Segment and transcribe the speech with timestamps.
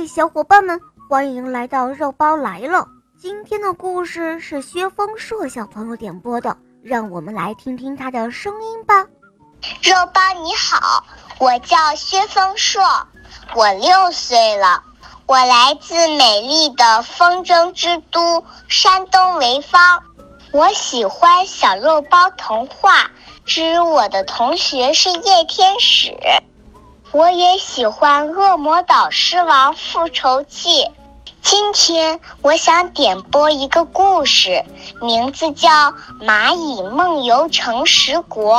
[0.00, 0.80] 嗨，小伙伴们，
[1.10, 2.86] 欢迎来到肉包来了。
[3.20, 9.04] 今天的故事是薛峰硕小朋友点播的，让我们来听听他的声音吧。
[9.82, 11.04] 肉包你好，
[11.38, 12.82] 我叫薛峰硕，
[13.54, 14.82] 我六岁了，
[15.26, 20.02] 我来自美丽的风筝之都山东潍坊。
[20.50, 23.10] 我喜欢小肉包童话
[23.44, 26.16] 之我的同学是夜天使。
[27.12, 30.68] 我也喜欢《恶魔岛狮王复仇记》。
[31.42, 34.62] 今天我想点播一个故事，
[35.02, 35.68] 名字叫
[36.20, 38.54] 《蚂蚁梦游诚实国》。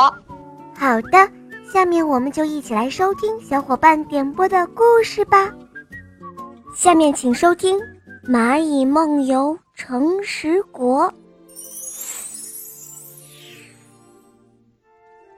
[0.77, 1.31] 好的，
[1.71, 5.49] 下面我们就一起来收听小伙伴点播的故事吧。
[6.75, 7.79] 下面请收听
[8.27, 11.05] 《蚂蚁梦游诚实国》。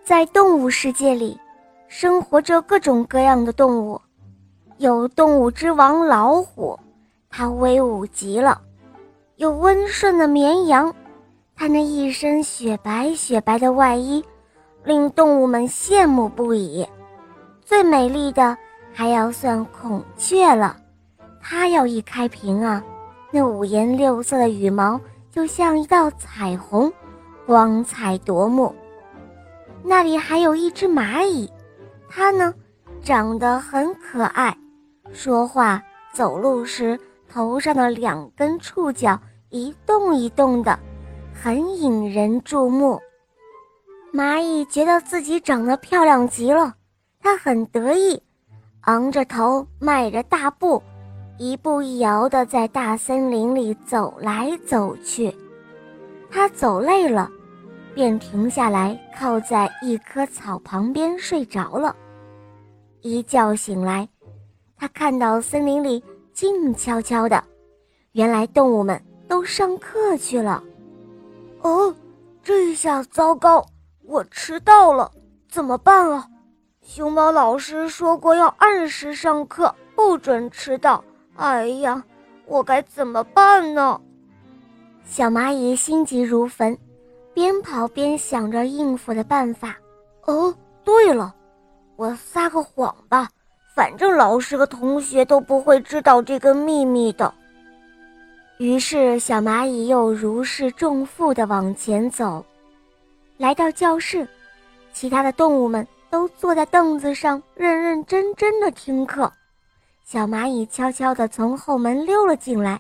[0.04, 1.40] 在动物世界里。
[1.96, 4.02] 生活着各种各样的动物，
[4.80, 6.80] 有动物之王老虎，
[7.30, 8.60] 它威武极了；
[9.36, 10.92] 有温顺的绵羊，
[11.56, 14.26] 它那一身雪白雪白的外衣，
[14.84, 16.84] 令动物们羡慕不已。
[17.64, 18.58] 最美丽的
[18.92, 20.76] 还要算孔雀了，
[21.40, 22.84] 它要一开屏啊，
[23.30, 26.92] 那五颜六色的羽毛就像一道彩虹，
[27.46, 28.74] 光彩夺目。
[29.84, 31.48] 那里还有一只蚂蚁。
[32.16, 32.54] 它呢，
[33.04, 34.56] 长得很可爱，
[35.12, 35.82] 说话、
[36.14, 39.20] 走路时头上的两根触角
[39.50, 40.78] 一动一动的，
[41.34, 43.02] 很引人注目。
[44.14, 46.76] 蚂蚁觉得自己长得漂亮极了，
[47.20, 48.22] 它很得意，
[48.82, 50.84] 昂着头，迈着大步，
[51.40, 55.36] 一步一摇地在大森林里走来走去。
[56.30, 57.28] 它走累了，
[57.96, 61.96] 便停下来，靠在一棵草旁边睡着了。
[63.04, 64.08] 一觉醒来，
[64.78, 66.02] 他看到森林里
[66.32, 67.44] 静悄悄的，
[68.14, 70.64] 原来动物们都上课去了。
[71.62, 71.94] 哦，
[72.42, 73.66] 这下糟糕，
[74.04, 75.12] 我迟到了，
[75.50, 76.26] 怎么办啊？
[76.82, 81.04] 熊猫老师说过要按时上课，不准迟到。
[81.36, 82.02] 哎呀，
[82.46, 84.00] 我该怎么办呢？
[85.04, 86.78] 小蚂蚁心急如焚，
[87.34, 89.76] 边跑边想着应付的办法。
[90.24, 91.36] 哦，对了。
[91.96, 93.30] 我撒个谎吧，
[93.76, 97.34] 反正老师和同学都不会知道这个秘密的。
[98.58, 102.46] 于是，小蚂蚁又如释重负地往前走，
[103.38, 104.28] 来到教室，
[104.92, 109.32] 其他的动物们都坐在凳子上，认认真真的听课。
[110.04, 112.80] 小蚂蚁悄悄地从后门溜了进来，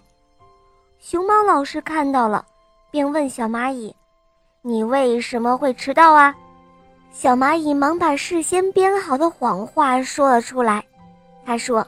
[0.99, 2.45] 熊猫老师看到了，
[2.91, 3.95] 便问小蚂蚁
[4.61, 6.35] ：“你为什么会迟到啊？”
[7.13, 10.83] 小蚂蚁忙把事先编好的谎话说了出来。
[11.45, 11.85] 他说：“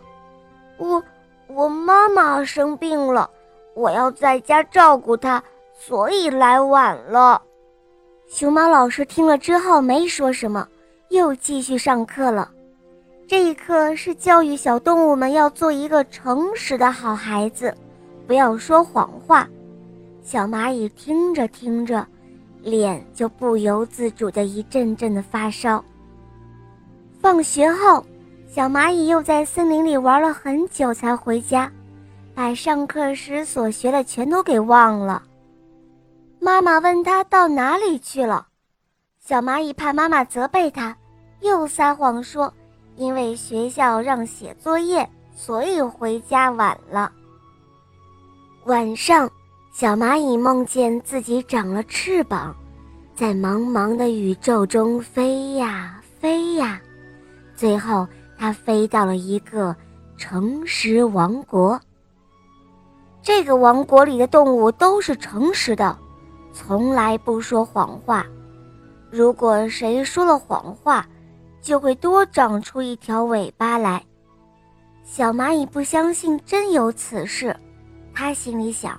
[0.78, 1.04] 我
[1.48, 3.28] 我妈妈生病了，
[3.74, 5.42] 我要在家照顾她，
[5.74, 7.42] 所以来晚了。”
[8.30, 10.68] 熊猫老师听了之后没说什么，
[11.10, 12.52] 又继续上课了。
[13.28, 17.76] 这一课是教育小动物们要做一个诚实的好孩子，
[18.28, 19.48] 不要说谎话。
[20.22, 22.06] 小蚂蚁听着听着。
[22.66, 25.86] 脸就不由自主的一阵阵的发烧。
[27.22, 28.04] 放学后，
[28.50, 31.72] 小蚂蚁又在森林里玩了很久才回家，
[32.34, 35.22] 把上课时所学的全都给忘了。
[36.40, 38.48] 妈妈问他到哪里去了，
[39.20, 40.98] 小蚂蚁怕妈妈责备他，
[41.42, 42.52] 又撒谎说
[42.96, 47.12] 因为学校让写作业，所以回家晚了。
[48.66, 49.30] 晚上。
[49.78, 52.56] 小蚂蚁梦见自己长了翅膀，
[53.14, 56.82] 在茫茫的宇宙中飞呀飞呀，
[57.58, 59.76] 最后它飞到了一个
[60.16, 61.78] 诚实王国。
[63.22, 65.98] 这个王国里的动物都是诚实的，
[66.54, 68.26] 从来不说谎话。
[69.12, 71.06] 如果谁说了谎话，
[71.62, 74.02] 就会多长出一条尾巴来。
[75.04, 77.54] 小蚂蚁不相信真有此事，
[78.14, 78.98] 他心里想。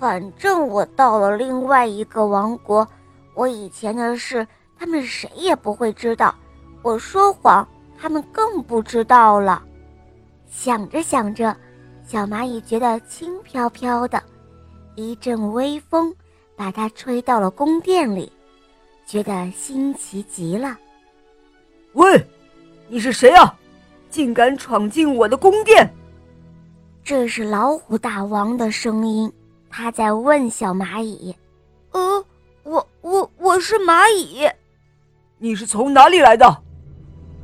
[0.00, 2.88] 反正我到了另外一个王国，
[3.34, 4.48] 我以前的事
[4.78, 6.34] 他们谁也不会知道。
[6.80, 7.68] 我说谎，
[8.00, 9.62] 他们更不知道了。
[10.50, 11.54] 想着想着，
[12.02, 14.22] 小蚂蚁觉得轻飘飘的，
[14.94, 16.10] 一阵微风
[16.56, 18.32] 把它吹到了宫殿里，
[19.04, 20.78] 觉得新奇极了。
[21.92, 22.26] 喂，
[22.88, 23.54] 你是谁啊？
[24.08, 25.92] 竟敢闯进我的宫殿！
[27.04, 29.30] 这是老虎大王的声音。
[29.70, 31.34] 他在问小蚂蚁
[31.92, 32.24] ：“呃，
[32.64, 34.50] 我我我是蚂蚁，
[35.38, 36.62] 你是从哪里来的？”“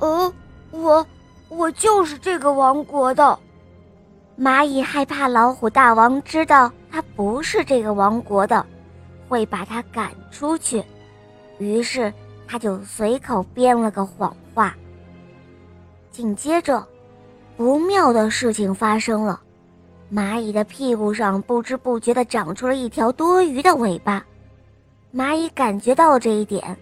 [0.01, 0.33] 呃，
[0.73, 1.07] 我
[1.49, 3.39] 我就是这个王国的。”
[4.39, 8.67] 蚂蚁害怕老虎大王知道它不是这个王国的，
[9.29, 10.85] 会把它赶出去，
[11.59, 12.13] 于是
[12.47, 14.77] 他就随口编了个谎话。
[16.11, 16.87] 紧接着，
[17.57, 19.41] 不妙的事情发生了，
[20.13, 24.25] 蚂蚁的屁股上不知不觉地长出了一条多余的尾巴。
[25.13, 26.77] 蚂蚁感觉到了这一点，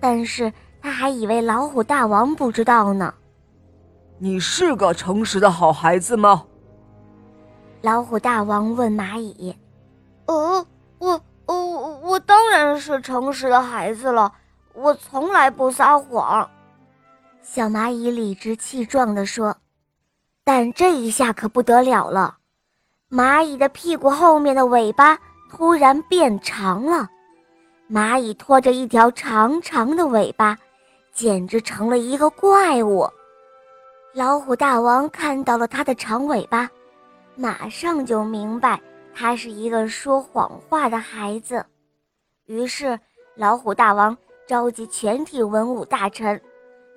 [0.00, 3.14] 但是他还以为老虎大王不知道呢。
[4.18, 6.44] 你是个诚实的好孩子吗？
[7.82, 9.54] 老虎大王问蚂蚁
[10.26, 10.66] ：“哦，
[10.98, 11.54] 我，我，
[11.98, 14.32] 我当然是诚实的孩子了，
[14.74, 16.48] 我从来不撒谎。”
[17.42, 19.56] 小蚂蚁理直气壮地说。
[20.42, 22.36] 但这一下可不得了了，
[23.10, 25.16] 蚂蚁的屁股后面的尾巴
[25.48, 27.08] 突然变长了，
[27.88, 30.58] 蚂蚁拖着一条长长的尾巴，
[31.12, 33.08] 简直成了一个怪物。
[34.12, 36.68] 老虎大王看到了它的长尾巴。
[37.38, 38.80] 马上就明白
[39.14, 41.62] 他是一个说谎话的孩子，
[42.46, 42.98] 于是
[43.34, 44.16] 老虎大王
[44.48, 46.40] 召集全体文武大臣，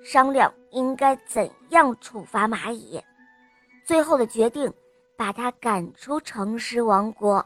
[0.02, 2.98] 商量应该怎样处罚蚂蚁。
[3.84, 4.72] 最后的决定，
[5.20, 7.44] 把他赶出城市王国。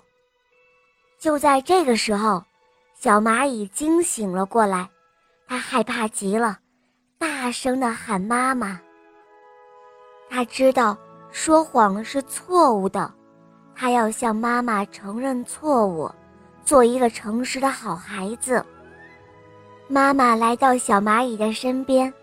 [1.19, 2.41] 就在这个时候，
[2.94, 4.88] 小蚂蚁惊醒了过来，
[5.49, 6.56] 它害怕极了，
[7.19, 8.81] 大声的喊妈妈。
[10.31, 10.97] 他知道。
[11.32, 13.12] 说谎是错误的，
[13.75, 16.09] 他要向妈妈承认错误，
[16.65, 18.65] 做一个诚实的好孩子。
[19.88, 22.15] 妈妈来到小蚂蚁的身边，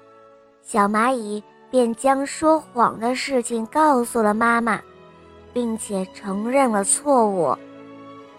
[0.62, 4.81] 小蚂蚁便将说谎的事情告诉了妈妈，
[5.53, 7.56] 并且承认了错误。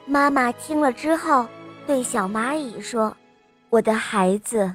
[0.07, 1.47] 妈妈听了之后，
[1.87, 3.17] 对小蚂蚁说
[3.71, 4.75] ：“我的孩子，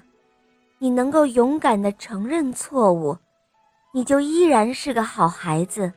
[0.80, 3.18] 你能够勇敢地承认错误。”
[3.94, 5.92] 你就依然是个好孩子，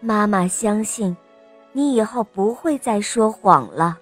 [0.00, 1.16] 妈妈相信，
[1.72, 3.98] 你以后不会再说谎了。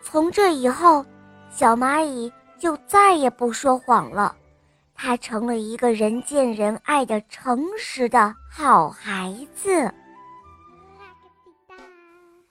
[0.00, 1.04] 从这以后，
[1.50, 4.36] 小蚂蚁就再也不说谎了，
[4.94, 9.92] 它成了一个人见人爱的诚实的好孩子。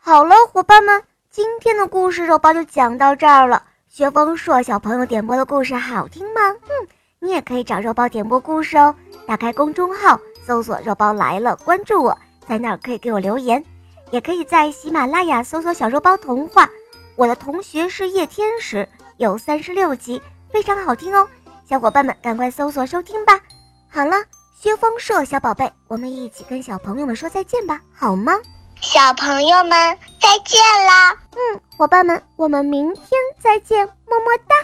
[0.10, 3.62] 好了，伙伴们，今天的故事肉包就讲到这儿了。
[3.88, 6.42] 薛峰硕小朋友点播的故事好听吗？
[6.64, 6.88] 嗯，
[7.20, 8.96] 你也可以找肉包点播故事哦。
[9.28, 12.18] 打开公众号，搜索“肉包来了”，关注我，
[12.48, 13.64] 在那儿可以给我留言，
[14.10, 16.68] 也可以在喜马拉雅搜索“小肉包童话”。
[17.16, 20.20] 我的同学是夜天使，有三十六集，
[20.52, 21.28] 非常好听哦，
[21.70, 23.40] 小伙伴们赶快搜索收听吧。
[23.88, 24.16] 好了，
[24.60, 28.34] 薛峰硕小宝贝，我们一起跟小朋友们说再见吧，好吗？
[28.82, 31.14] 小朋友们再见啦！
[31.32, 33.06] 嗯，伙伴们，我们明天
[33.40, 34.56] 再见，么么哒。